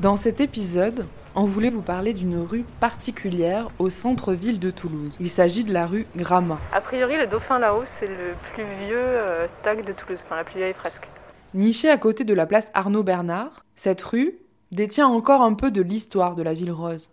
[0.00, 5.18] Dans cet épisode, on voulait vous parler d'une rue particulière au centre-ville de Toulouse.
[5.20, 6.58] Il s'agit de la rue Gramma.
[6.72, 10.44] A priori, le dauphin là-haut, c'est le plus vieux euh, tag de Toulouse, enfin la
[10.44, 11.06] plus vieille fresque.
[11.52, 14.38] Nichée à côté de la place Arnaud Bernard, cette rue
[14.72, 17.10] détient encore un peu de l'histoire de la ville rose.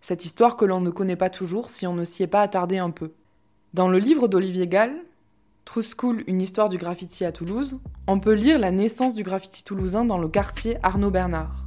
[0.00, 2.78] Cette histoire que l'on ne connaît pas toujours si on ne s'y est pas attardé
[2.78, 3.12] un peu.
[3.74, 4.94] Dans le livre d'Olivier Gall,
[5.66, 9.62] True School, une histoire du graffiti à Toulouse, on peut lire la naissance du graffiti
[9.62, 11.66] toulousain dans le quartier Arnaud Bernard.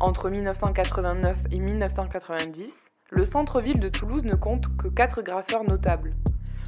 [0.00, 2.78] Entre 1989 et 1990,
[3.10, 6.14] le centre-ville de Toulouse ne compte que 4 graffeurs notables.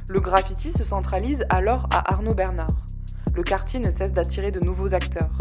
[0.09, 2.75] Le graffiti se centralise alors à Arnaud Bernard.
[3.33, 5.31] Le quartier ne cesse d'attirer de nouveaux acteurs.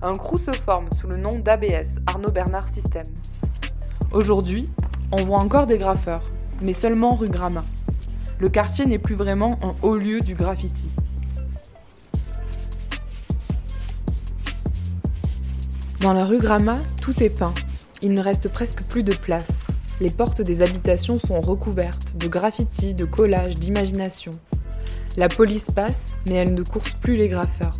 [0.00, 3.04] Un crew se forme sous le nom d'ABS, Arnaud Bernard System.
[4.10, 4.70] Aujourd'hui,
[5.12, 6.30] on voit encore des graffeurs,
[6.62, 7.64] mais seulement rue Gramma.
[8.38, 10.88] Le quartier n'est plus vraiment un haut lieu du graffiti.
[16.00, 17.52] Dans la rue Gramma, tout est peint.
[18.02, 19.50] Il ne reste presque plus de place.
[20.00, 24.30] Les portes des habitations sont recouvertes de graffitis, de collages, d'imagination.
[25.16, 27.76] La police passe, mais elle ne course plus les graffeurs.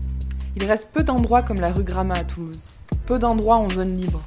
[0.56, 2.58] Il reste peu d'endroits comme la rue Gramma à Toulouse.
[3.06, 4.24] Peu d'endroits en zone libre,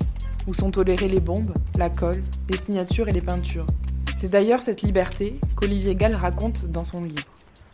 [0.47, 3.65] où sont tolérées les bombes, la colle, les signatures et les peintures.
[4.15, 7.27] C'est d'ailleurs cette liberté qu'Olivier Gall raconte dans son livre.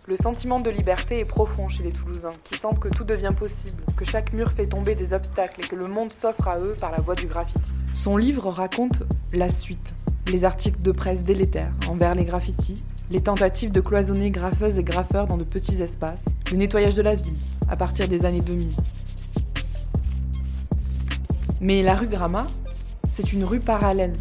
[0.07, 3.83] Le sentiment de liberté est profond chez les Toulousains, qui sentent que tout devient possible,
[3.97, 6.93] que chaque mur fait tomber des obstacles et que le monde s'offre à eux par
[6.93, 7.59] la voie du graffiti.
[7.93, 9.95] Son livre raconte la suite,
[10.27, 15.27] les articles de presse délétères envers les graffitis, les tentatives de cloisonner graffeuses et graffeurs
[15.27, 17.35] dans de petits espaces, le nettoyage de la ville,
[17.67, 18.69] à partir des années 2000.
[21.59, 22.47] Mais la rue Gramma,
[23.09, 24.13] c'est une rue parallèle,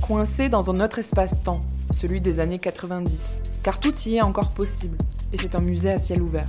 [0.00, 1.60] coincée dans un autre espace-temps,
[1.96, 4.98] celui des années 90, car tout y est encore possible,
[5.32, 6.48] et c'est un musée à ciel ouvert.